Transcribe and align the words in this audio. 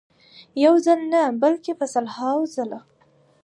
یو 0.63 0.75
ځل 0.85 0.99
نه 1.13 1.21
بلکې 1.41 1.71
په 1.79 1.85
سلهاوو 1.93 2.51
ځله. 2.55 2.79